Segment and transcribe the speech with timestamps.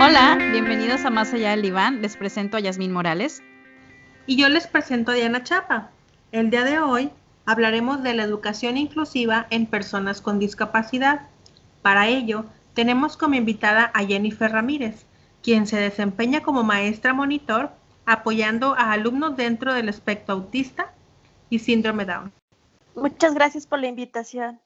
[0.00, 2.02] Hola, bienvenidos a Más Allá del Diván.
[2.02, 3.42] Les presento a Yasmín Morales.
[4.26, 5.90] Y yo les presento a Diana Chapa.
[6.32, 7.10] El día de hoy
[7.46, 11.28] hablaremos de la educación inclusiva en personas con discapacidad.
[11.82, 15.04] Para ello, tenemos como invitada a Jennifer Ramírez,
[15.42, 17.70] quien se desempeña como maestra monitor
[18.06, 20.92] apoyando a alumnos dentro del espectro autista
[21.50, 22.32] y síndrome Down.
[23.00, 24.60] Muchas gracias por la invitación.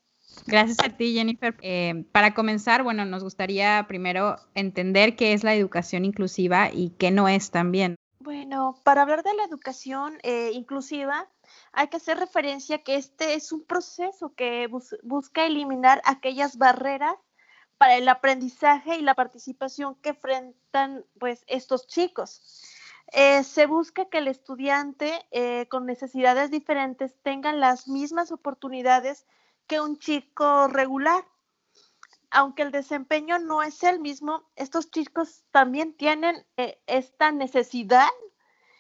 [0.46, 1.54] Gracias a ti, Jennifer.
[1.62, 7.10] Eh, para comenzar, bueno, nos gustaría primero entender qué es la educación inclusiva y qué
[7.10, 7.96] no es también.
[8.18, 11.28] Bueno, para hablar de la educación eh, inclusiva,
[11.72, 14.68] hay que hacer referencia que este es un proceso que
[15.02, 17.16] busca eliminar aquellas barreras
[17.78, 22.62] para el aprendizaje y la participación que enfrentan pues estos chicos.
[23.14, 29.26] Eh, se busca que el estudiante eh, con necesidades diferentes tenga las mismas oportunidades
[29.66, 31.22] que un chico regular.
[32.30, 38.08] Aunque el desempeño no es el mismo, estos chicos también tienen eh, esta necesidad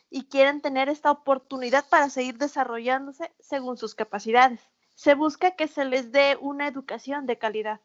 [0.08, 4.60] y quieren tener esta oportunidad para seguir desarrollándose según sus capacidades.
[4.94, 7.82] Se busca que se les dé una educación de calidad.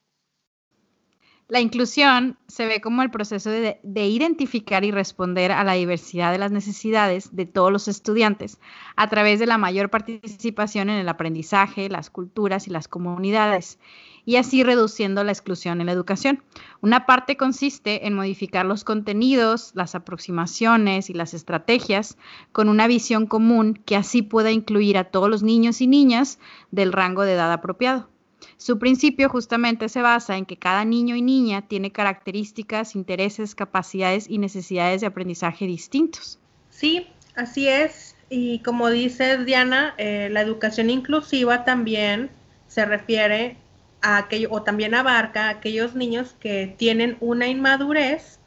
[1.50, 6.40] La inclusión se ve como el proceso de, identificar y responder a la diversidad de
[6.40, 8.60] las necesidades de todos los estudiantes
[8.98, 13.80] a través de la mayor participación en el aprendizaje, las culturas y las comunidades,
[14.26, 16.44] y así reduciendo la exclusión en la educación.
[16.82, 22.18] Una parte consiste en modificar los contenidos, las aproximaciones y las estrategias
[22.52, 26.40] con una visión común que así pueda incluir a todos los niños y niñas
[26.72, 28.10] del rango de edad apropiado.
[28.58, 34.30] Su principio justamente se basa en que cada niño y niña tiene características, intereses, capacidades
[34.30, 36.40] y necesidades de aprendizaje distintos.
[36.70, 38.16] Sí, así es.
[38.30, 42.30] Y como dice Diana, eh, la educación inclusiva también
[42.68, 43.58] se refiere
[44.02, 48.40] a aquello, o también abarca a aquellos niños que tienen una inmadurez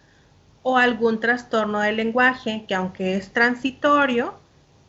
[0.62, 4.34] o algún trastorno del lenguaje que aunque es transitorio,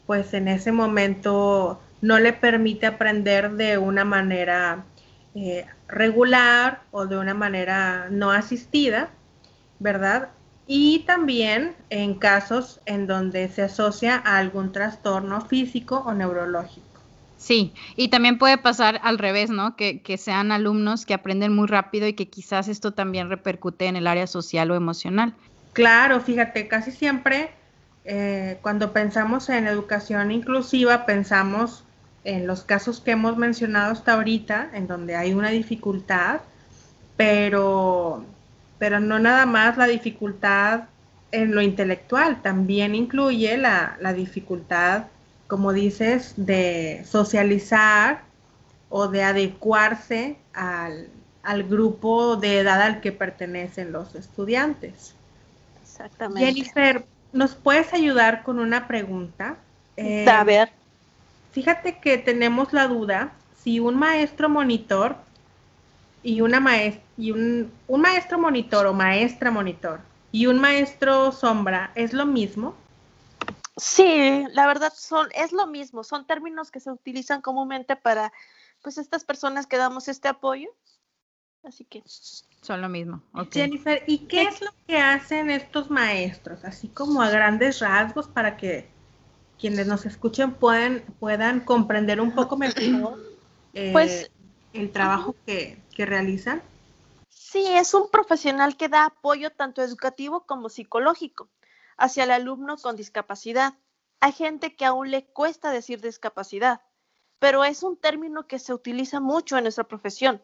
[0.06, 4.84] pues en ese momento no le permite aprender de una manera
[5.34, 9.10] eh, regular o de una manera no asistida,
[9.80, 10.30] ¿verdad?
[10.68, 16.86] Y también en casos en donde se asocia a algún trastorno físico o neurológico.
[17.38, 19.76] Sí, y también puede pasar al revés, ¿no?
[19.76, 24.06] Que, sean alumnos que aprenden muy rápido y que quizás esto también repercute en el
[24.06, 25.34] área social o emocional.
[25.74, 27.50] Claro, fíjate, casi siempre
[28.04, 31.84] eh, cuando pensamos en educación inclusiva pensamos
[32.24, 36.42] en los casos que hemos mencionado hasta ahorita, en donde hay una dificultad,
[37.18, 38.24] pero,
[38.78, 40.84] pero no nada más la dificultad
[41.32, 45.06] en lo intelectual, también incluye la, dificultad,
[45.48, 48.22] como dices, de socializar
[48.90, 51.08] o de adecuarse al,
[51.70, 55.16] grupo de edad al que pertenecen los estudiantes.
[55.82, 56.46] Exactamente.
[56.46, 59.56] Jennifer, ¿nos puedes ayudar con una pregunta?
[59.96, 60.81] Eh, A ver.
[61.52, 65.18] Fíjate que tenemos la duda si un maestro monitor
[66.24, 70.00] y una maestra y un, un, maestro monitor o maestra monitor
[70.32, 72.76] y un maestro sombra es lo mismo.
[73.78, 78.32] Sí, la verdad son es lo mismo, son términos que se utilizan comúnmente para
[78.82, 80.70] pues estas personas que damos este apoyo.
[81.64, 82.02] Así que
[82.62, 83.22] son lo mismo.
[83.52, 86.64] Jennifer, ¿y qué es lo que hacen estos maestros?
[86.66, 88.90] Así como a grandes rasgos para que
[89.62, 93.24] quienes nos escuchen pueden, puedan comprender un poco mejor
[93.74, 94.32] eh, pues,
[94.74, 96.64] el trabajo que, que realizan?
[97.30, 101.48] Sí, es un profesional que da apoyo tanto educativo como psicológico
[101.96, 103.76] hacia el alumno con discapacidad.
[104.20, 106.82] Hay gente que aún le cuesta decir discapacidad,
[107.38, 110.42] pero es un término que se utiliza mucho en nuestra profesión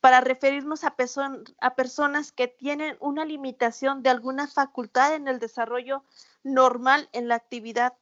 [0.00, 0.96] para referirnos a,
[1.60, 6.02] a personas que tienen una limitación de alguna facultad en el desarrollo
[6.42, 7.94] normal en la actividad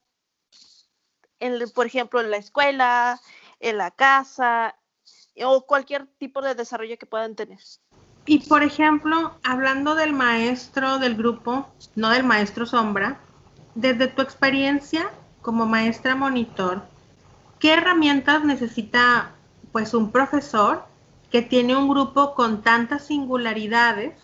[1.74, 3.20] por ejemplo, en la escuela,
[3.60, 4.76] en la casa
[5.44, 7.58] o cualquier tipo de desarrollo que puedan tener.
[8.24, 13.20] Y por ejemplo, hablando del maestro del grupo, no del maestro sombra,
[13.74, 15.10] desde tu experiencia
[15.42, 16.82] como maestra monitor,
[17.60, 19.32] ¿qué herramientas necesita
[19.70, 20.84] pues un profesor
[21.30, 24.18] que tiene un grupo con tantas singularidades,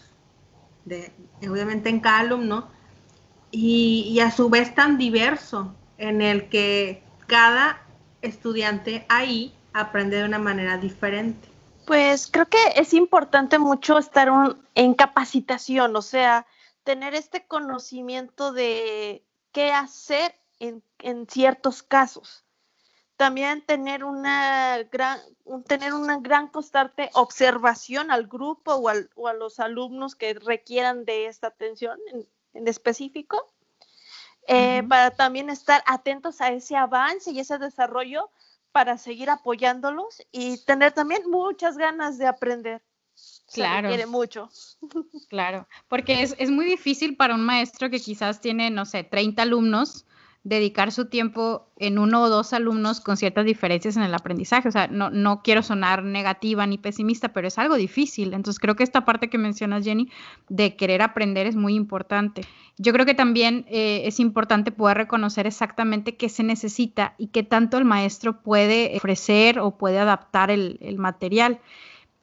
[0.85, 1.13] de,
[1.49, 2.69] obviamente en cada alumno,
[3.51, 5.75] y a su vez tan diverso?
[6.03, 7.81] En el que cada
[8.23, 11.49] estudiante ahí aprende de una manera diferente.
[11.87, 14.29] Pues creo que es importante mucho estar
[14.75, 16.47] en capacitación, o sea,
[16.83, 20.83] tener este conocimiento de qué hacer en,
[21.29, 22.45] ciertos casos.
[23.17, 25.21] también tener una gran,
[25.69, 28.89] tener una gran constante observación al grupo o,
[29.29, 32.01] a los alumnos que requieran de esta atención
[32.55, 33.53] en, específico,
[34.49, 38.31] eh, para también estar atentos a ese avance y ese desarrollo
[38.73, 42.83] para seguir apoyándolos y tener también muchas ganas de aprender.
[43.53, 43.89] Claro.
[43.89, 44.49] quiere mucho.
[45.29, 49.43] Claro, porque es, es, muy difícil para un maestro que quizás tiene, no sé, 30
[49.43, 50.07] alumnos,
[50.45, 54.69] dedicar su tiempo en uno o dos alumnos con ciertas diferencias en el aprendizaje.
[54.69, 58.35] O sea, no, no quiero sonar negativa ni pesimista, pero es algo difícil.
[58.35, 60.11] Entonces creo que esta parte que mencionas, Jenny,
[60.49, 62.43] de querer aprender es muy importante.
[62.77, 67.45] Yo creo que también eh, es importante poder reconocer exactamente qué se necesita y qué
[67.45, 71.61] tanto el maestro puede ofrecer o puede adaptar el, el material.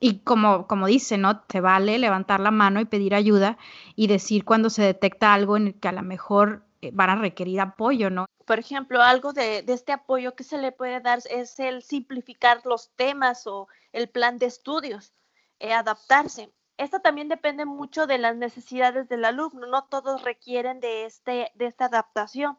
[0.01, 1.39] Y como, como dice, ¿no?
[1.41, 3.57] Te vale levantar la mano y pedir ayuda
[3.95, 6.63] y decir cuando se detecta algo en el que a lo mejor
[6.93, 8.25] van a requerir apoyo, ¿no?
[8.45, 12.89] Por ejemplo, algo de, este apoyo que se le puede dar es el simplificar los
[12.95, 15.13] temas o el plan de estudios,
[15.59, 16.51] eh, adaptarse.
[16.77, 21.65] Esto también depende mucho de las necesidades del alumno, no todos requieren de, este, de
[21.65, 22.57] esta adaptación.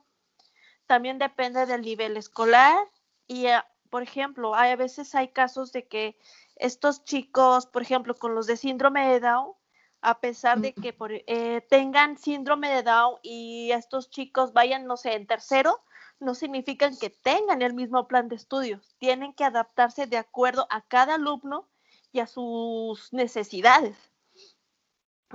[0.87, 2.79] También depende del nivel escolar
[3.27, 6.19] y, eh, por ejemplo, hay, a veces hay casos de que
[6.57, 9.55] estos chicos, por ejemplo, con los de síndrome de Down,
[10.03, 10.95] a pesar de que
[11.27, 15.81] eh, tengan síndrome de Down y estos chicos vayan, no sé, en tercero,
[16.21, 18.95] no significan que tengan el mismo plan de estudios.
[18.99, 21.69] Tienen que adaptarse de acuerdo a cada alumno
[22.13, 23.97] y a sus necesidades.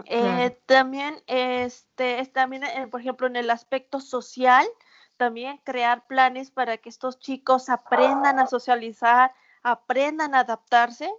[0.06, 4.67] Eh, también, este, también eh, por ejemplo, en el aspecto social,
[5.15, 9.33] también crear planes para que estos chicos aprendan a socializar,
[9.63, 11.09] aprendan a adaptarse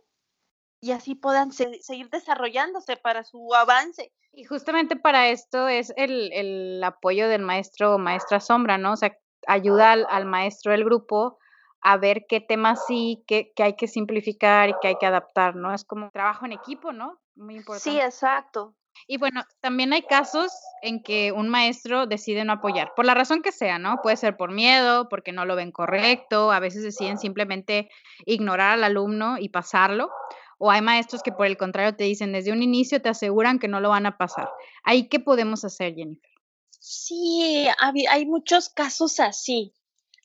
[0.86, 4.12] y así puedan seguir desarrollándose para su avance.
[4.32, 8.92] Y justamente para esto es el, apoyo del maestro o maestra sombra, ¿no?
[8.92, 9.18] O sea,
[9.48, 11.38] ayuda al, maestro del grupo
[11.80, 15.74] a ver qué temas sí, qué, hay que simplificar y qué hay que adaptar, ¿no?
[15.74, 17.18] Es como trabajo en equipo, ¿no?
[17.34, 17.90] Muy importante.
[17.90, 18.76] Sí, exacto.
[19.08, 23.42] Y bueno, también hay casos en que un maestro decide no apoyar, por la razón
[23.42, 24.00] que sea, ¿no?
[24.02, 27.90] Puede ser por miedo, porque no lo ven correcto, a veces deciden simplemente
[28.24, 30.10] ignorar al alumno y pasarlo,
[30.58, 33.68] o hay maestros que por el contrario te dicen desde un inicio, te aseguran que
[33.68, 34.48] no lo van a pasar.
[34.84, 36.30] ¿Ahí qué podemos hacer, Jennifer?
[36.78, 39.74] Sí, hay muchos casos así.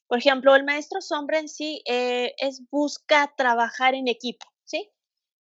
[0.08, 4.92] Por ejemplo, el maestro sombra en sí eh, es busca trabajar en equipo, ¿sí?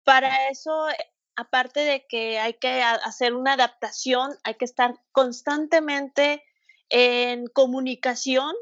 [0.04, 0.88] Para eso,
[1.36, 6.44] aparte de que hay que hacer una adaptación, hay que estar constantemente
[6.90, 8.54] en comunicación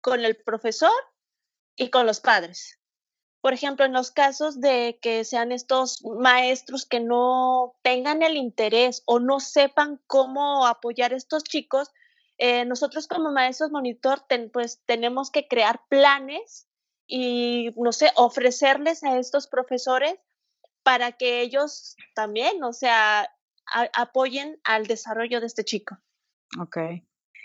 [0.00, 0.92] con el profesor
[1.74, 2.78] y con los padres
[3.46, 9.04] por ejemplo, en los casos de que sean estos maestros que no tengan el interés
[9.06, 11.92] o no sepan cómo apoyar a estos chicos,
[12.38, 16.66] eh, nosotros como maestros monitor pues tenemos que crear planes
[17.06, 20.16] y, no sé, ofrecerles a estos profesores
[20.82, 23.32] para que ellos también, o sea,
[23.94, 25.96] apoyen al desarrollo de este chico.
[26.58, 26.78] Ok.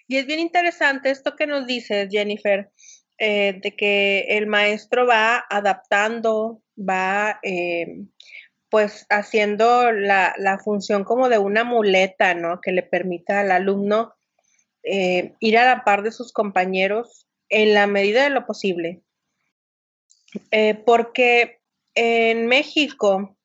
[0.07, 2.71] Y es bien interesante esto que nos dices, Jennifer,
[3.23, 8.07] eh, de que el maestro va adaptando, va eh,
[8.68, 12.62] pues haciendo la, función como de una muleta, ¿no?
[12.62, 14.15] Que le permita al alumno
[14.81, 19.03] eh, ir a la par de sus compañeros en la medida de lo posible.
[20.88, 21.59] porque
[21.94, 23.38] en México,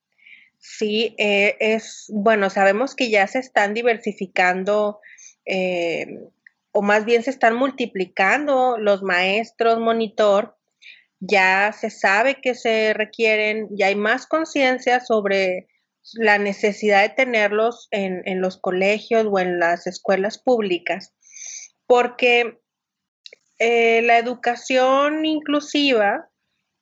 [0.58, 5.01] sí, es, bueno, sabemos que ya se están diversificando
[6.77, 10.59] o más bien se están multiplicando los maestros monitor,
[11.21, 15.69] ya se sabe que se requieren, ya hay más conciencia sobre
[16.13, 21.15] la necesidad de tenerlos en, los colegios o en las escuelas públicas,
[21.87, 22.61] porque
[23.59, 26.29] eh, la educación inclusiva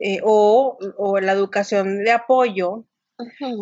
[0.01, 0.77] eh, o,
[1.23, 2.85] la educación de apoyo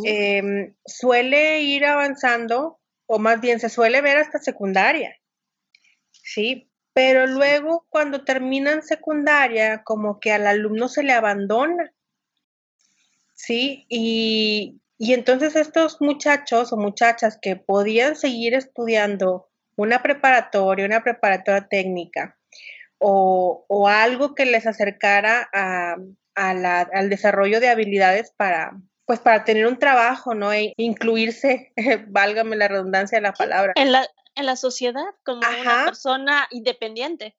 [0.06, 5.14] em, suele ir avanzando, o más bien se suele ver hasta secundaria.
[6.22, 11.92] Sí, pero luego cuando terminan secundaria, como que al alumno se le abandona.
[13.34, 21.66] Sí, y, entonces estos muchachos o muchachas que podían seguir estudiando una preparatoria, una preparatoria
[21.66, 22.38] técnica
[22.98, 25.96] o, algo que les acercara a,
[26.36, 28.76] al desarrollo de habilidades para,
[29.06, 30.52] pues para tener un trabajo, ¿no?
[30.52, 31.72] E incluirse,
[32.08, 33.72] válgame la redundancia de la palabra.
[33.74, 37.36] En la, en la sociedad como una persona independiente.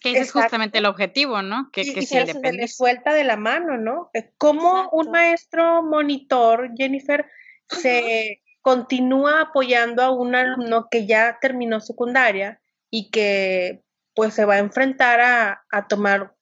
[0.00, 1.70] Que ese es justamente el objetivo, ¿no?
[1.72, 4.10] Que, que se, le suelta de la mano, ¿no?
[4.12, 7.26] Eh, como un maestro monitor, Jennifer,
[7.68, 14.54] se continúa apoyando a un alumno que ya terminó secundaria y que pues se va
[14.54, 16.34] a enfrentar a, tomar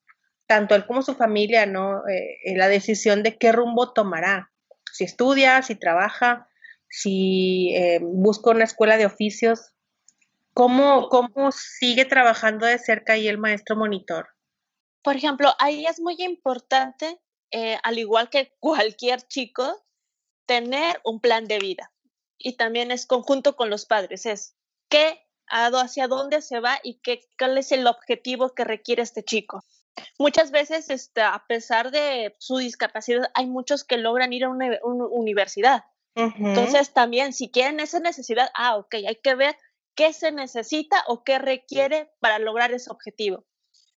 [0.47, 2.07] tanto él como su familia, ¿no?
[2.09, 4.53] Eh, en la decisión de qué rumbo tomará,
[4.93, 6.49] si estudia, si trabaja,
[6.89, 9.74] si eh, busca una escuela de oficios.
[10.55, 14.29] ¿Cómo, ¿Cómo sigue trabajando de cerca ahí el maestro monitor?
[15.03, 17.21] Por ejemplo, ahí es muy importante,
[17.51, 19.85] eh, al igual que cualquier chico,
[20.47, 21.93] tener un plan de vida.
[22.39, 24.57] Y también es conjunto con los padres, es
[24.89, 29.65] qué, hacia dónde se va y qué, cuál es el objetivo que requiere este chico.
[30.19, 34.79] Muchas veces, este, a pesar de su discapacidad, hay muchos que logran ir a una,
[34.83, 35.85] universidad.
[36.17, 39.57] Entonces, también, si quieren esa necesidad, ah, ok, hay que ver
[39.95, 43.45] qué se necesita o qué requiere para lograr ese objetivo.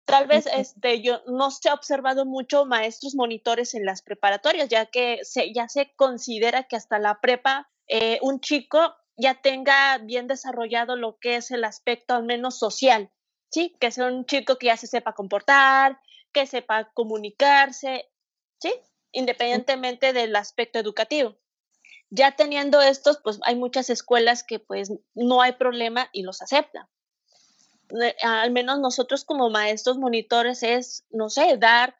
[0.05, 4.85] Tal vez este, yo no se ha observado mucho maestros monitores en las preparatorias, ya
[4.85, 10.27] que se, ya se considera que hasta la prepa eh, un chico ya tenga bien
[10.27, 13.11] desarrollado lo que es el aspecto al menos social,
[13.49, 13.75] ¿sí?
[13.79, 15.99] Que sea un chico que ya se sepa comportar,
[16.31, 18.11] que sepa comunicarse,
[18.59, 18.73] ¿sí?
[19.11, 21.35] Independientemente del aspecto educativo.
[22.15, 26.87] Ya teniendo estos, pues hay muchas escuelas que pues no hay problema y los aceptan.
[28.21, 31.97] Al menos nosotros como maestros monitores es, no sé, dar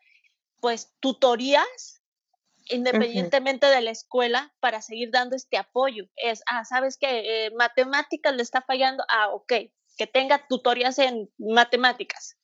[0.62, 2.02] pues tutorías
[2.70, 6.06] independientemente de la escuela para seguir dando este apoyo.
[6.16, 9.54] Es, ah, sabes que eh, matemáticas le está fallando, ah, ok,
[9.98, 12.38] que tenga tutorías en matemáticas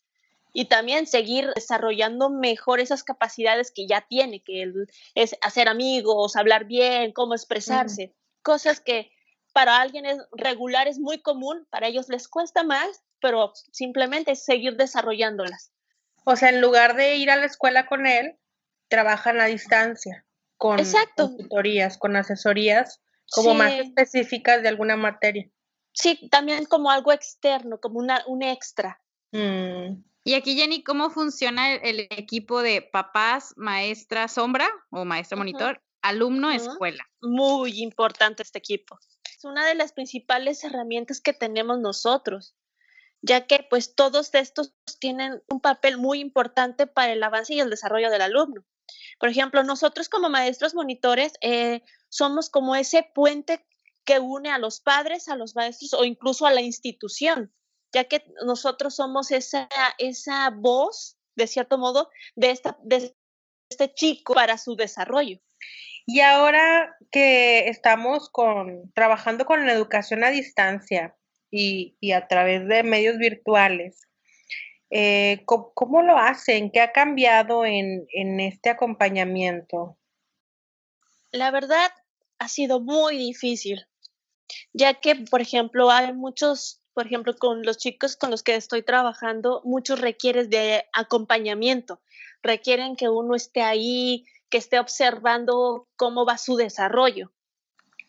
[0.54, 4.72] y también seguir desarrollando mejor esas capacidades que ya tiene, que
[5.16, 9.12] es hacer amigos, hablar bien, cómo expresarse, cosas que
[9.54, 14.44] para alguien es regular es muy común, para ellos les cuesta más, pero simplemente es
[14.44, 15.72] seguir desarrollándolas.
[16.24, 18.38] O sea, en lugar de ir a la escuela con él,
[18.88, 20.26] trabajan a distancia,
[20.58, 20.78] con,
[21.16, 25.50] tutorías, con asesorías como más específicas de alguna materia.
[25.94, 29.02] Sí, también como algo externo, como una, un extra.
[29.32, 30.04] Mm.
[30.24, 36.52] Y aquí, Jenny, ¿cómo funciona el, equipo de papás, maestra sombra o maestra monitor, alumno,
[36.52, 37.10] escuela?
[37.22, 39.00] Muy importante este equipo.
[39.36, 42.56] Es una de las principales herramientas que tenemos nosotros,
[43.24, 47.72] ya que pues todos estos tienen un papel muy importante para el avance y el
[47.72, 48.64] desarrollo del alumno.
[49.20, 53.66] Por ejemplo, nosotros como maestros monitores eh, somos como ese puente
[54.06, 57.52] que une a los padres, a los maestros o incluso a la institución,
[57.94, 59.68] ya que nosotros somos esa,
[59.98, 63.16] esa voz, de cierto modo, de, esta, de
[63.70, 65.40] este chico para su desarrollo.
[66.06, 71.16] Y ahora que estamos con, trabajando con la educación a distancia
[71.50, 74.02] y, a través de medios virtuales,
[74.90, 76.72] eh, ¿cómo, lo hacen?
[76.72, 79.98] ¿Qué ha cambiado en, en este acompañamiento?
[81.32, 81.92] La verdad,
[82.40, 83.86] ha sido muy difícil
[84.74, 88.84] ya que, por ejemplo, hay muchos, por ejemplo, con los chicos con los que estoy
[88.84, 92.02] trabajando, muchos requieren de acompañamiento,
[92.42, 97.32] requieren que uno esté ahí, que esté observando cómo va su desarrollo.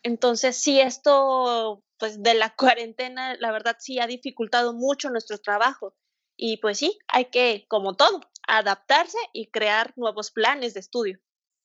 [0.03, 5.95] Entonces, sí, esto, pues de la cuarentena, la verdad sí ha dificultado mucho nuestro trabajo.
[6.35, 11.19] Y pues sí, hay que, como todo, adaptarse y crear nuevos planes de estudio.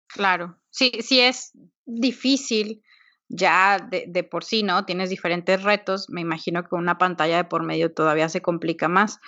[0.08, 1.52] Claro, sí, sí es
[1.84, 2.82] difícil
[3.28, 4.84] ya de, por sí, ¿no?
[4.84, 9.20] Tienes diferentes retos, me imagino que una pantalla de por medio todavía se complica más.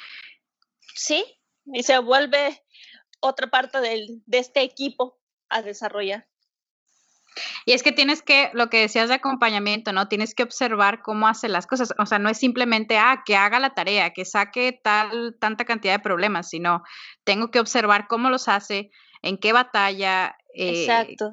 [0.95, 1.25] Sí,
[1.66, 2.62] y se vuelve
[3.21, 6.26] otra parte del, de este equipo a desarrollar.
[7.64, 10.09] Y es que tienes que, lo que decías de acompañamiento, ¿no?
[10.09, 11.95] Tienes que observar cómo hace las cosas.
[11.99, 15.95] O sea, no es simplemente, ah, que haga la tarea, que saque tal, tanta cantidad
[15.95, 16.83] de problemas, sino
[17.23, 18.90] tengo que observar cómo los hace,
[19.23, 20.37] en qué batalla.
[20.54, 21.33] Eh, Exacto.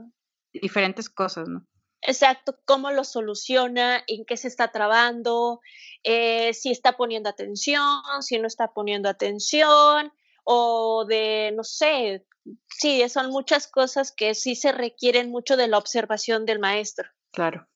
[0.54, 1.66] Diferentes cosas, ¿no?
[2.02, 5.62] Exacto, cómo lo soluciona, en qué se está trabando,
[6.04, 10.14] eh, si está poniendo atención, si no está poniendo atención,
[10.44, 12.26] o de, no sé,
[12.70, 17.10] sí, son muchas cosas que sí se requieren mucho de la observación del maestro.
[17.32, 17.68] Claro.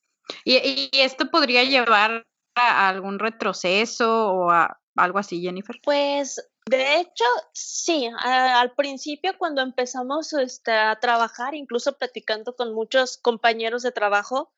[0.44, 5.76] ¿Y, esto podría llevar a algún retroceso o a algo así, Jennifer?
[5.82, 13.18] Pues de hecho, sí, al principio cuando empezamos este, a trabajar, incluso platicando con muchos
[13.18, 14.52] compañeros de trabajo,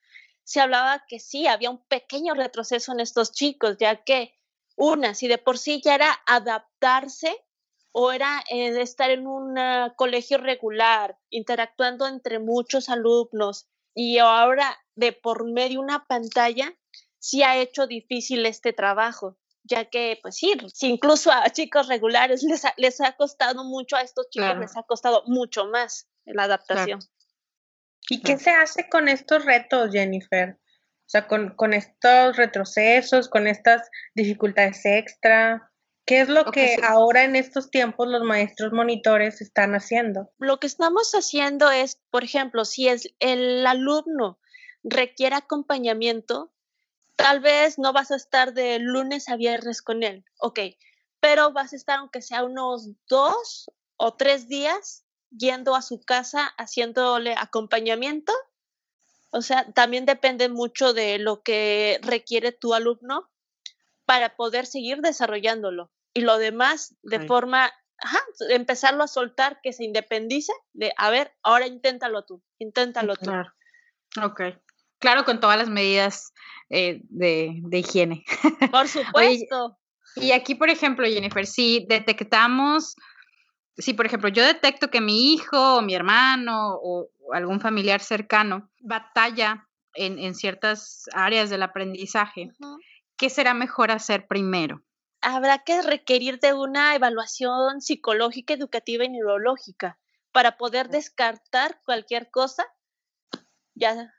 [0.44, 4.34] se hablaba que sí, había un pequeño retroceso en estos chicos, ya que
[4.76, 7.42] una, si de por sí ya era adaptarse
[7.92, 9.56] o era eh, estar en un
[9.96, 16.76] colegio regular, interactuando entre muchos alumnos, y ahora de por medio una pantalla,
[17.18, 22.64] sí ha hecho difícil este trabajo ya que, pues sí, incluso a chicos regulares les
[22.64, 27.00] ha, les ha costado mucho, a estos chicos les ha costado mucho más la adaptación.
[28.08, 30.58] ¿Y qué se hace con estos retos, Jennifer?
[30.60, 35.70] O sea, con, con estos retrocesos, con estas dificultades extra,
[36.06, 40.30] ¿Qué es lo que ahora en estos tiempos los maestros monitores están haciendo?
[40.38, 44.38] Lo que estamos haciendo es, por ejemplo, si es el alumno
[44.82, 46.52] requiere acompañamiento,
[47.16, 50.60] tal vez no vas a estar de lunes a viernes con él, ok,
[51.20, 56.46] pero vas a estar aunque sea unos dos o tres días yendo a su casa
[56.58, 58.32] haciéndole acompañamiento.
[59.30, 63.30] O sea, también depende mucho de lo que requiere tu alumno
[64.04, 65.90] para poder seguir desarrollándolo.
[66.12, 71.34] Y lo demás, de forma, ajá, empezarlo a soltar, que se independice, de, a ver,
[71.42, 73.24] ahora inténtalo tú, inténtalo tú.
[73.24, 73.52] Claro.
[74.22, 74.40] Ok.
[75.04, 76.32] Claro, con todas las medidas
[76.70, 78.24] eh, de, higiene.
[78.72, 79.76] Por supuesto.
[80.16, 82.96] y aquí, por ejemplo, Jennifer, si detectamos,
[83.76, 88.70] si por ejemplo yo detecto que mi hijo o mi hermano o, algún familiar cercano
[88.80, 92.52] batalla en, ciertas áreas del aprendizaje,
[93.18, 94.82] ¿qué será mejor hacer primero?
[95.20, 99.98] Habrá que requerir de una evaluación psicológica, educativa y neurológica
[100.32, 102.64] para poder descartar cualquier cosa.
[103.74, 104.14] Ya.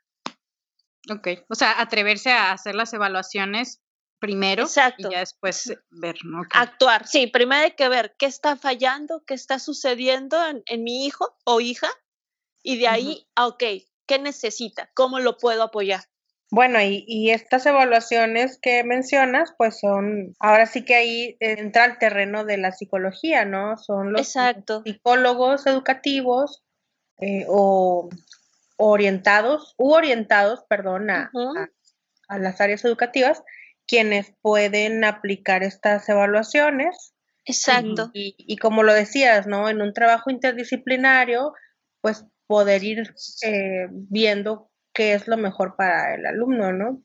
[1.12, 3.82] Ok, o sea, atreverse a hacer las evaluaciones
[4.20, 5.10] primero Exacto.
[5.10, 6.44] y ya después ver, ¿no?
[6.52, 11.36] Actuar, sí, primero hay que ver qué está fallando, qué está sucediendo en, mi hijo
[11.44, 11.90] o hija
[12.64, 13.64] y de ahí, ah, ok,
[14.08, 14.90] ¿qué necesita?
[14.96, 16.02] ¿Cómo lo puedo apoyar?
[16.52, 22.46] Bueno, y, estas evaluaciones que mencionas, pues son, ahora sí que ahí entra el terreno
[22.46, 23.78] de la psicología, ¿no?
[23.78, 24.34] Son los
[24.86, 26.64] psicólogos educativos
[27.20, 28.10] eh, o
[28.77, 31.32] orientados, u orientados, perdón, a,
[32.29, 33.44] las áreas educativas,
[33.88, 37.13] quienes pueden aplicar estas evaluaciones.
[37.46, 38.10] Exacto.
[38.13, 39.70] Y, como lo decías, ¿no?
[39.70, 41.53] En un trabajo interdisciplinario,
[42.01, 43.13] pues poder ir
[43.44, 47.03] eh, viendo qué es lo mejor para el alumno, ¿no?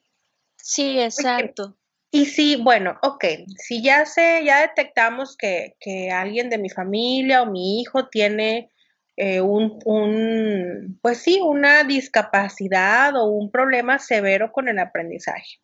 [0.57, 1.77] Sí, exacto.
[2.11, 3.25] Y sí, bueno, ok,
[3.57, 8.71] si ya sé, ya detectamos que, que alguien de mi familia o mi hijo tiene
[9.17, 15.61] eh, un, un, pues sí, una discapacidad o un problema severo con el aprendizaje,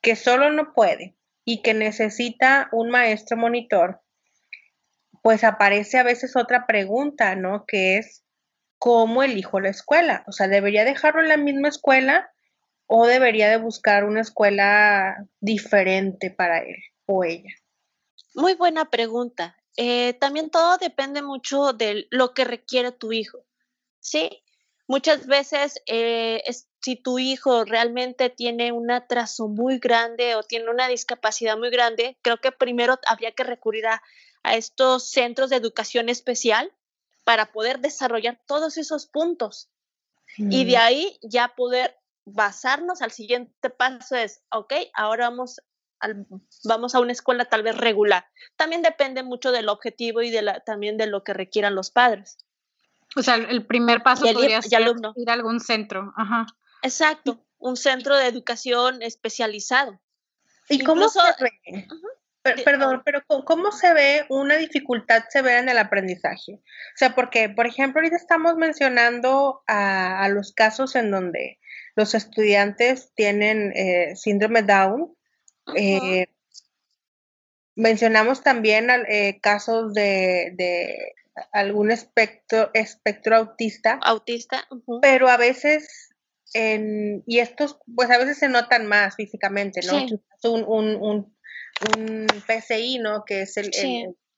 [0.00, 4.00] que solo no puede y que necesita un maestro monitor,
[5.22, 7.64] pues aparece a veces otra pregunta, ¿no?
[7.66, 8.24] Que es,
[8.78, 10.24] ¿cómo elijo la escuela?
[10.26, 12.30] O sea, ¿debería dejarlo en la misma escuela
[12.86, 16.76] o debería de buscar una escuela diferente para él
[17.06, 17.52] o ella?
[18.34, 19.56] Muy buena pregunta.
[19.76, 23.44] Eh, también todo depende mucho de lo que requiere tu hijo,
[24.00, 24.42] ¿sí?
[24.90, 26.42] Muchas veces, eh,
[26.82, 32.18] si tu hijo realmente tiene un atraso muy grande o tiene una discapacidad muy grande,
[32.22, 34.02] creo que primero habría que recurrir a,
[34.42, 36.72] estos centros de educación especial
[37.24, 39.68] para poder desarrollar todos esos puntos.
[40.38, 45.60] Y de ahí ya poder basarnos al siguiente paso es, ok, ahora vamos
[46.64, 48.26] vamos a una escuela tal vez regular.
[48.56, 52.38] También depende mucho del objetivo y de la, también de lo que requieran los padres.
[53.16, 54.80] O sea, el primer paso podría ser
[55.16, 56.12] ir a algún centro.
[56.16, 56.46] Ajá.
[56.82, 60.00] Exacto, un centro de educación especializado.
[60.68, 61.86] ¿Y cómo se ve?
[62.64, 66.54] perdón, pero ¿cómo se ve una dificultad severa en el aprendizaje?
[66.54, 71.58] O sea, porque, por ejemplo, ahorita estamos mencionando a, los casos en donde
[71.96, 75.14] los estudiantes tienen eh, síndrome Down
[75.76, 76.26] eh,
[77.74, 81.14] mencionamos también eh, casos de,
[81.52, 83.98] algún espectro, espectro autista.
[84.02, 84.66] Autista.
[85.00, 86.10] Pero a veces,
[86.52, 90.06] en, y estos pues a veces se notan más físicamente, ¿no?
[90.50, 91.36] Un, un, un,
[91.96, 93.24] un, PCI, ¿no?
[93.24, 93.70] Que es el,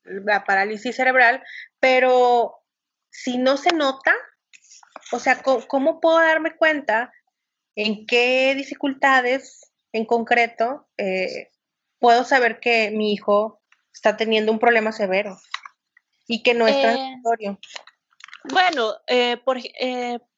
[0.05, 1.43] la parálisis cerebral,
[1.81, 2.63] pero
[3.11, 4.15] si no se nota,
[5.13, 7.13] o sea, ¿cómo puedo darme cuenta
[7.75, 11.51] en qué dificultades en concreto, eh,
[11.99, 15.39] puedo saber que mi hijo está teniendo un problema severo
[16.27, 17.59] y que no es eh, transitorio.
[18.45, 19.59] Bueno, eh, por,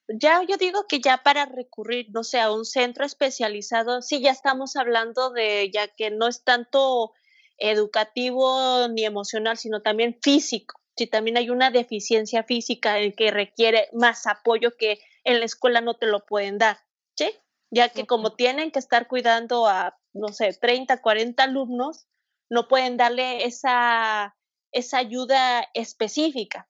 [0.08, 4.30] ya yo digo que ya para recurrir, no sé, a un centro especializado, sí, ya
[4.30, 7.12] estamos hablando de, ya que no es tanto
[7.56, 10.80] educativo ni emocional, sino también físico.
[10.96, 15.80] Si también hay una deficiencia física en que requiere más apoyo que en la escuela
[15.80, 16.78] no te lo pueden dar,
[17.16, 17.32] ¿sí?
[17.74, 22.06] Ya que como tienen que estar cuidando a, no sé, 30, 40 alumnos,
[22.48, 24.37] no pueden darle esa,
[24.70, 26.68] esa ayuda específica.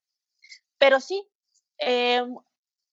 [0.79, 1.29] Pero sí,
[1.79, 2.25] eh,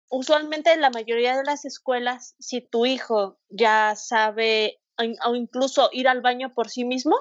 [0.10, 4.82] usualmente en la mayoría de las escuelas, si tu hijo ya sabe
[5.26, 7.17] o incluso ir al baño por sí mismo,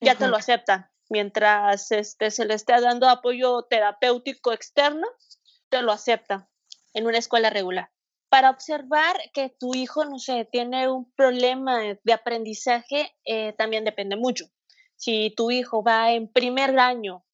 [0.00, 0.90] ya te lo aceptan.
[1.08, 5.06] Mientras este, se le esté dando apoyo terapéutico externo,
[5.68, 6.48] te lo aceptan
[6.92, 7.93] en una escuela regular
[8.34, 14.16] para observar que tu hijo, no sé, tiene un problema de aprendizaje, eh, también depende
[14.16, 14.46] mucho.
[14.96, 17.24] si tu hijo va en primer año,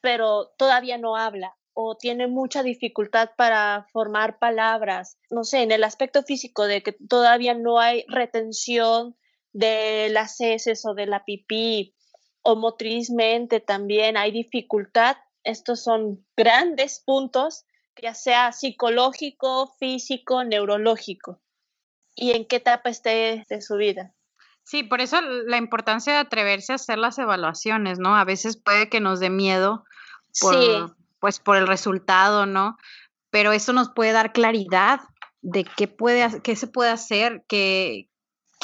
[0.00, 5.82] pero todavía no habla o tiene mucha dificultad para formar palabras, no sé, en el
[5.82, 9.16] aspecto físico de que todavía no hay retención
[9.52, 11.96] de las heces o de la pipí,
[12.42, 17.64] o motrizmente también hay dificultad, estos son grandes puntos,
[18.02, 21.40] ya sea psicológico, físico, neurológico,
[22.14, 24.14] y en qué etapa esté de su vida.
[24.64, 28.16] Sí, por eso la importancia de atreverse a hacer las evaluaciones, ¿no?
[28.16, 29.84] A veces puede que nos dé miedo
[30.40, 32.76] por, pues por el resultado, ¿no?
[33.30, 35.00] Pero eso nos puede dar claridad
[35.40, 38.10] de qué, puede, qué se puede hacer, qué,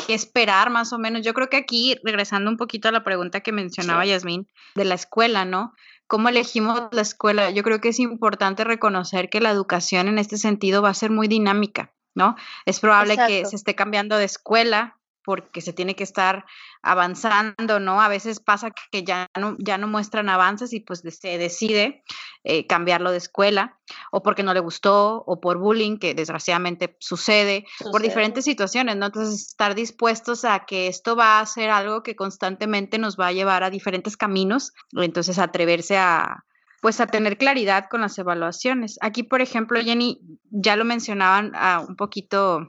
[0.07, 1.23] qué esperar más o menos.
[1.23, 4.95] Yo creo que aquí, regresando un poquito a la pregunta que mencionaba Yasmín, de la
[4.95, 5.73] escuela, ¿no?
[6.07, 7.51] ¿Cómo elegimos la escuela?
[7.51, 11.11] Yo creo que es importante reconocer que la educación en este sentido va a ser
[11.11, 12.37] muy dinámica, ¿no?
[12.67, 16.45] Es probable que se esté cambiando de escuela porque se tiene que estar
[16.83, 18.01] avanzando, ¿no?
[18.01, 22.05] A veces pasa que ya no, ya no muestran avances y pues se decide
[22.45, 23.79] eh, cambiarlo de escuela,
[24.13, 29.07] o porque no le gustó, o por bullying, que desgraciadamente sucede, por diferentes situaciones, ¿no?
[29.07, 33.33] Entonces, estar dispuestos a que esto va a ser algo que constantemente nos va a
[33.33, 36.45] llevar a diferentes caminos, entonces atreverse a,
[36.83, 38.99] pues a tener claridad con las evaluaciones.
[39.01, 42.69] Aquí, por ejemplo, Jenny, ya lo mencionaban ah, un poquito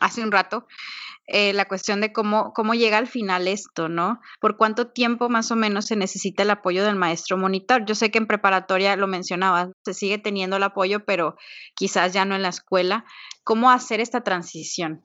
[0.00, 0.66] hace un rato,
[1.28, 4.20] eh, la cuestión de cómo, cómo llega al final esto, ¿no?
[4.40, 7.84] Por cuánto tiempo más o menos se necesita el apoyo del maestro monitor.
[7.84, 11.36] Yo sé que en preparatoria lo mencionaba, se sigue teniendo el apoyo, pero
[11.74, 13.04] quizás ya no en la escuela.
[13.42, 15.04] ¿Cómo hacer esta transición?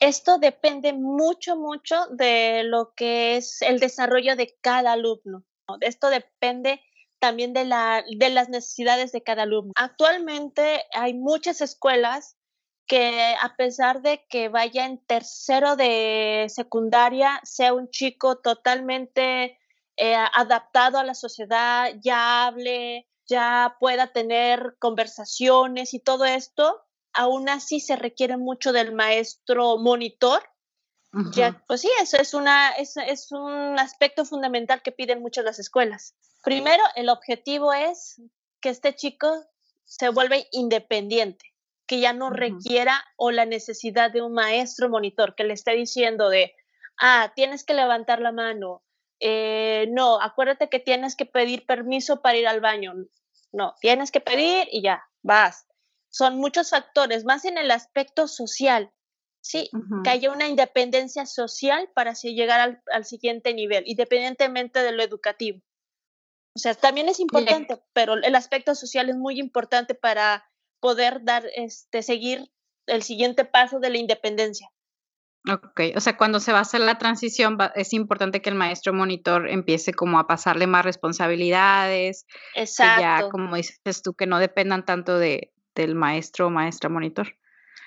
[0.00, 5.44] Esto depende mucho, mucho de lo que es el desarrollo de cada alumno.
[5.80, 6.80] Esto depende
[7.20, 9.70] también de, la, de las necesidades de cada alumno.
[9.76, 12.36] Actualmente hay muchas escuelas
[12.86, 19.58] que a pesar de que vaya en tercero de secundaria, sea un chico totalmente
[19.96, 27.48] eh, adaptado a la sociedad, ya hable, ya pueda tener conversaciones y todo esto, aún
[27.48, 30.42] así se requiere mucho del maestro monitor.
[31.34, 35.58] Ya, pues sí, eso es, una, es, es un aspecto fundamental que piden muchas las
[35.58, 36.14] escuelas.
[36.42, 38.18] Primero, el objetivo es
[38.62, 39.44] que este chico
[39.84, 41.51] se vuelva independiente
[41.92, 46.30] que ya no requiera o la necesidad de un maestro monitor que le esté diciendo
[46.30, 46.54] de,
[46.98, 48.82] ah, tienes que levantar la mano,
[49.20, 52.94] eh, no, acuérdate que tienes que pedir permiso para ir al baño,
[53.52, 55.66] no, tienes que pedir y ya, vas.
[56.08, 58.90] Son muchos factores, más en el aspecto social,
[59.42, 59.68] ¿sí?
[60.02, 65.02] Que haya una independencia social para así llegar al, al, siguiente nivel, independientemente de lo
[65.02, 65.60] educativo.
[66.56, 70.48] O sea, también es importante, pero el aspecto social es muy importante para
[70.82, 72.50] poder dar, este, seguir
[72.86, 74.68] el siguiente paso de la independencia.
[75.50, 78.92] Ok, o sea, cuando se va a hacer la transición, es importante que el maestro
[78.92, 82.26] monitor empiece como a pasarle más responsabilidades.
[82.54, 83.00] Exacto.
[83.00, 87.36] ya, como dices tú, que no dependan tanto de, del maestro o maestra monitor.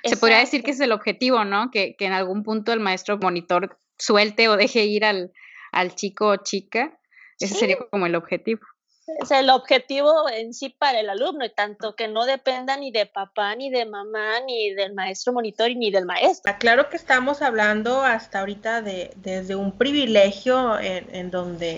[0.03, 1.71] Se podría decir que es el objetivo, ¿no?
[1.71, 5.31] Que, que, en algún punto el maestro monitor suelte o deje ir al,
[5.71, 6.99] al chico o chica.
[7.39, 8.61] Ese sería como el objetivo
[9.07, 13.05] es el objetivo en sí para el alumno, y tanto que no dependa ni de
[13.05, 16.53] papá, ni de mamá, ni del maestro monitor, ni del maestro.
[16.59, 21.75] Claro que estamos hablando hasta ahorita de desde un privilegio en, en donde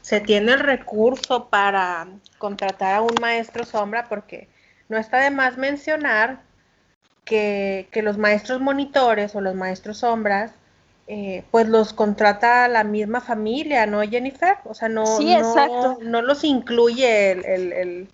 [0.00, 4.48] se tiene el recurso para contratar a un maestro sombra, porque
[4.88, 6.40] no está de más mencionar
[7.24, 10.52] que, que los maestros monitores o los maestros sombras
[11.12, 14.58] eh, pues los contrata la misma familia, ¿no, Jennifer?
[14.64, 15.04] O sea, no,
[16.02, 18.08] no, los incluye el,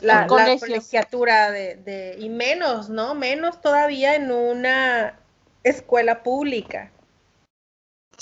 [0.00, 3.14] la, colegiatura de, y menos, ¿no?
[3.14, 5.20] Menos todavía en una
[5.62, 6.90] escuela pública.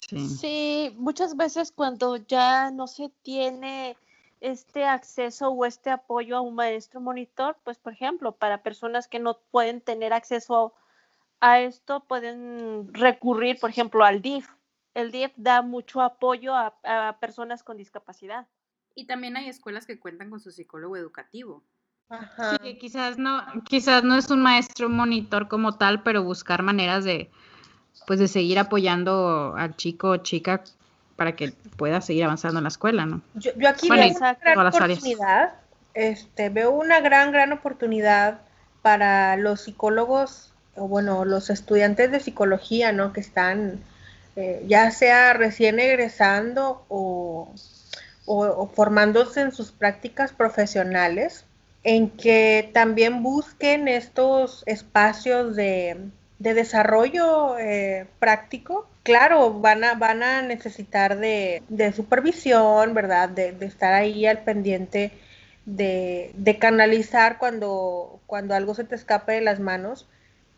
[0.08, 0.28] Sí.
[0.28, 3.96] sí, muchas veces cuando ya no se tiene
[4.40, 9.20] este acceso o este apoyo a un maestro monitor, pues por ejemplo, para personas que
[9.20, 10.74] no pueden tener acceso
[11.40, 14.48] a esto pueden recurrir, por ejemplo, al DIF.
[14.94, 18.46] El DIF da mucho apoyo a, personas con discapacidad.
[18.94, 21.62] Y también hay escuelas que cuentan con su psicólogo educativo.
[22.08, 22.56] Ajá.
[22.62, 27.30] Sí, quizás no, quizás no es un maestro monitor como tal, pero buscar maneras de,
[28.06, 30.62] pues, de seguir apoyando al chico o chica
[31.16, 33.22] para que pueda seguir avanzando en la escuela, ¿no?
[33.34, 35.54] Yo, aquí veo una gran oportunidad,
[35.94, 38.40] este, veo una gran, gran oportunidad
[38.82, 43.12] para los psicólogos o bueno, los estudiantes de psicología, ¿no?
[43.12, 43.80] Que están
[44.36, 47.48] eh, ya sea recién egresando o,
[48.74, 51.44] formándose en sus prácticas profesionales,
[51.84, 55.98] en que también busquen estos espacios de,
[56.38, 61.62] de desarrollo eh, práctico, claro, van a, van a necesitar de,
[61.94, 63.28] supervisión, ¿verdad?
[63.28, 65.12] De, estar ahí al pendiente
[65.66, 70.08] de, de, canalizar cuando, cuando algo se te escape de las manos,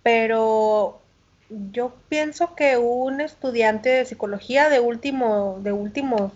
[0.07, 1.01] pero
[1.49, 6.31] yo pienso que un estudiante de psicología de último, de últimos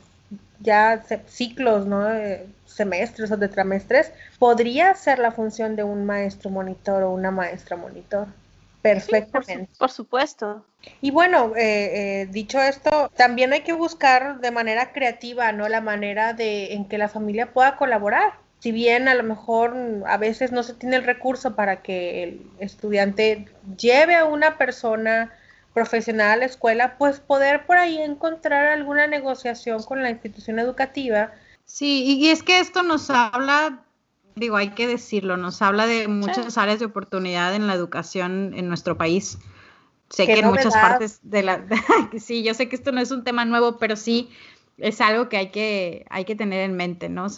[0.59, 2.05] ya ciclos, ¿no?
[2.67, 8.27] semestres o tetramestres, podría ser la función de un maestro monitor o una maestra monitor.
[8.83, 9.71] Perfectamente.
[9.79, 10.65] por, supuesto.
[11.01, 15.69] Y bueno, eh, eh, dicho esto, también hay que buscar de manera creativa, ¿no?
[15.69, 18.33] La manera de en que la familia pueda colaborar.
[18.61, 19.75] Si bien a lo mejor
[20.07, 23.47] a veces no se tiene el recurso para que el estudiante
[23.77, 25.33] lleve a una persona
[25.75, 31.33] profesional a la escuela, pues poder por ahí encontrar alguna negociación con la institución educativa.
[31.65, 33.85] Sí, y es que esto nos habla
[34.41, 38.69] digo, hay que decirlo, nos habla de muchas áreas de oportunidad en la educación en
[38.69, 39.39] nuestro país.
[40.09, 41.65] Sé que en muchas partes de la...
[42.19, 44.31] sí, yo sé que esto no es un tema nuevo, pero sí
[44.79, 47.29] es algo que hay que, hay que tener en mente, ¿no?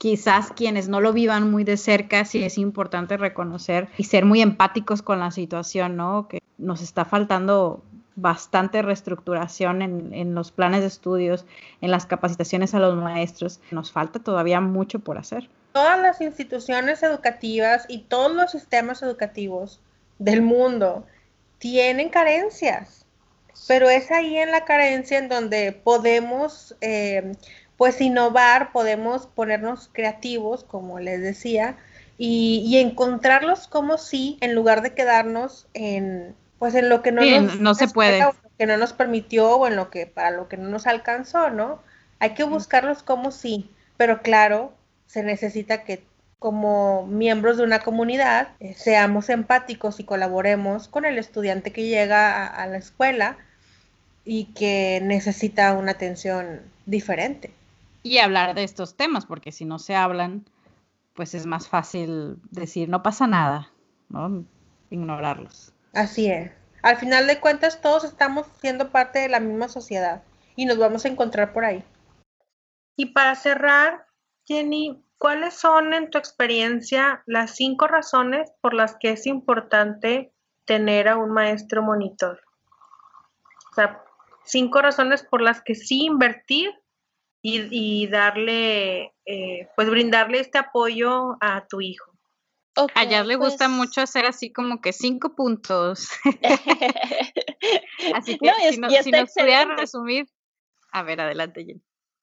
[0.00, 4.40] Quizás quienes no lo vivan muy de cerca, sí es importante reconocer y ser muy
[4.40, 6.26] empáticos con la situación, ¿no?
[6.26, 7.82] Que nos está faltando
[8.16, 11.44] bastante reestructuración en, en, los planes de estudios,
[11.80, 13.60] en las capacitaciones a los maestros.
[13.70, 19.80] Nos falta todavía mucho por hacer todas las instituciones educativas y todos los sistemas educativos
[20.18, 21.06] del mundo
[21.58, 23.04] tienen carencias,
[23.68, 27.32] pero es ahí en la carencia en donde podemos eh,
[27.80, 31.78] pues innovar, podemos ponernos creativos, como les decía,
[32.18, 37.58] y, encontrarlos como sí, en lugar de quedarnos en pues en lo que no, nos,
[37.58, 38.22] no se puede.
[38.58, 41.80] que no nos permitió o en lo que para lo que no nos alcanzó, ¿no?
[42.18, 44.74] Hay que buscarlos como sí, pero claro,
[45.06, 46.04] se necesita que
[46.38, 52.46] como miembros de una comunidad eh, seamos empáticos y colaboremos con el estudiante que llega
[52.46, 53.38] a, la escuela
[54.26, 57.54] y que necesita una atención diferente.
[58.02, 60.46] Y hablar de estos temas, porque si no se hablan,
[61.14, 63.70] pues es más fácil decir no pasa nada,
[64.08, 64.44] ¿no?
[64.90, 65.74] Ignorarlos.
[65.92, 66.52] Así es.
[66.82, 70.22] Al final de cuentas, todos estamos siendo parte de la misma sociedad
[70.56, 71.84] y nos vamos a encontrar por ahí.
[72.96, 74.06] Y para cerrar,
[74.46, 80.32] Jenny, ¿cuáles son en tu experiencia las cinco razones por las que es importante
[80.64, 82.40] tener a un maestro monitor?
[83.70, 84.02] O sea,
[84.44, 86.72] cinco razones por las que sí invertir
[87.42, 92.12] y, darle, eh, pues brindarle este apoyo a tu hijo.
[92.94, 96.08] a ella le gusta pues mucho hacer así como que cinco puntos.
[98.14, 100.26] así que si, no, si nos pudiera resumir.
[100.92, 101.82] A ver, adelante, Jenny.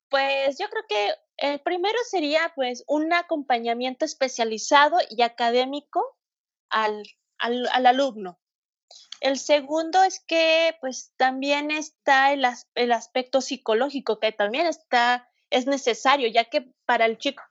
[0.09, 6.17] Pues yo creo que el primero sería pues un acompañamiento especializado y académico
[6.69, 7.03] al,
[7.39, 8.39] al, alumno.
[9.19, 15.65] El segundo es que pues también está el, el, aspecto psicológico que también está, es
[15.65, 17.43] necesario, ya que para el chico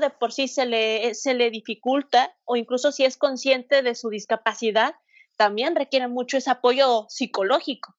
[0.00, 4.10] de por sí se le, se le dificulta o incluso si es consciente de su
[4.10, 4.94] discapacidad,
[5.36, 7.96] también requiere mucho ese apoyo psicológico.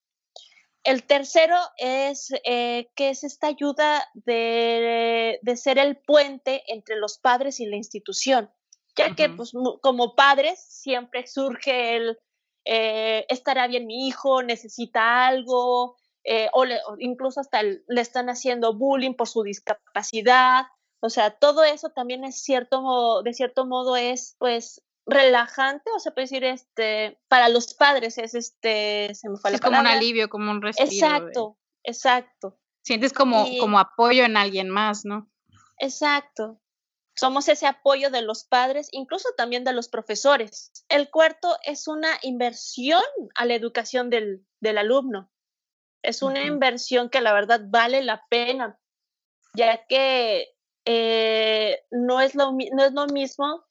[0.84, 7.60] El tercero es eh, que es esta ayuda de, ser el puente entre los padres
[7.60, 8.52] y la institución,
[8.96, 12.20] ya que pues, como padres siempre surge el,
[12.66, 16.66] eh, estará bien mi hijo, necesita algo, eh, o,
[16.98, 20.66] incluso hasta le están haciendo bullying por su discapacidad.
[21.00, 26.12] O sea, todo eso también es cierto, de cierto modo es pues relajante, o se
[26.12, 30.30] puede decir, este, para los padres es este, se me fue es como un alivio,
[30.30, 30.92] como un respiro.
[30.92, 32.60] Exacto, exacto.
[32.84, 35.30] Sientes como, como apoyo en alguien más, ¿no?
[35.78, 36.60] Exacto.
[37.16, 40.72] Somos ese apoyo de los padres, incluso también de los profesores.
[40.90, 43.04] El cuarto es una inversión
[43.36, 45.32] a la educación del, del alumno.
[46.02, 48.78] Es una inversión que la verdad vale la pena,
[49.54, 53.66] ya que eh, no, es lo, no es lo mismo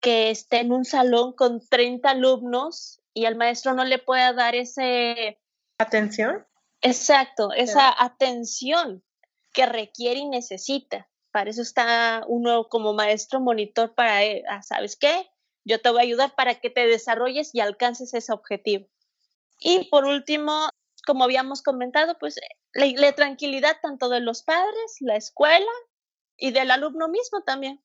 [0.00, 4.54] que esté en un salón con 30 alumnos y al maestro no le pueda dar
[4.54, 5.40] ese...
[5.78, 6.46] ¿Atención?
[6.80, 9.02] Exacto, esa atención
[9.52, 11.08] que requiere y necesita.
[11.34, 15.28] Para eso está uno como maestro monitor para, eh, ah, ¿sabes qué?
[15.64, 18.86] Yo te voy a ayudar para que te desarrolles y alcances ese objetivo.
[19.58, 20.68] Y por último,
[21.04, 22.36] como habíamos comentado, pues
[22.72, 25.72] la tranquilidad tanto de los padres, la escuela
[26.36, 27.82] y del alumno mismo también.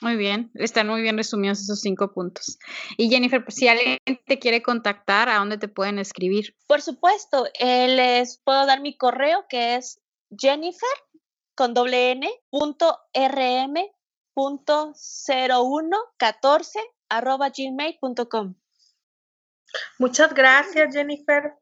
[0.00, 2.56] Muy bien, están muy bien resumidos esos cinco puntos.
[2.96, 6.54] Y Jennifer, pues, si alguien te quiere contactar, ¿a dónde te pueden escribir?
[6.68, 10.00] Por supuesto, eh, les puedo dar mi correo que es
[10.38, 10.88] Jennifer
[11.54, 13.74] con doble n punto rm
[14.34, 14.92] punto
[17.08, 18.54] arroba gmail.com.
[19.98, 21.54] Muchas gracias, Jennifer.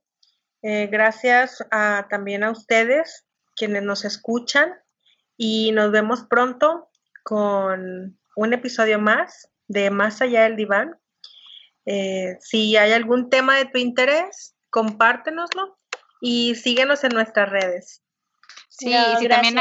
[0.63, 1.65] Eh, gracias
[2.09, 3.27] también a ustedes
[3.57, 4.73] quienes nos escuchan
[5.37, 6.91] y nos vemos pronto
[7.23, 10.99] con un episodio más de Más allá del diván.
[11.87, 15.79] Eh, si hay algún tema de tu interés, compártenoslo
[16.21, 18.03] y síguenos en nuestras redes.
[18.69, 19.57] Sí, sí también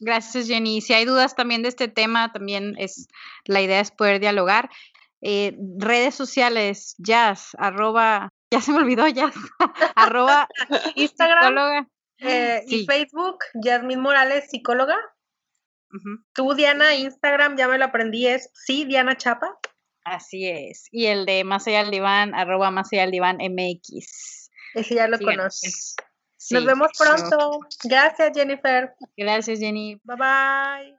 [0.00, 0.80] gracias Jenny.
[0.80, 3.08] Si hay dudas también de este tema, también es
[3.44, 4.70] la idea es poder dialogar.
[5.20, 9.34] Eh, redes sociales, jazz, arroba, ya se me olvidó jazz,
[9.96, 10.48] arroba
[10.94, 11.86] Instagram
[12.20, 14.96] eh, y Facebook, Jasmine Morales, psicóloga.
[16.34, 19.58] Tú, Diana, Instagram, ya me lo aprendí, es sí, Diana Chapa.
[20.04, 20.86] Así es.
[20.90, 24.50] Y el de Más allá del diván, arroba Más allá del diván MX.
[24.74, 25.96] Ese ya lo conoces.
[26.50, 27.60] Nos vemos pronto.
[27.84, 28.94] Gracias, Jennifer.
[29.16, 30.00] Gracias, Jenny.
[30.04, 30.98] Bye bye.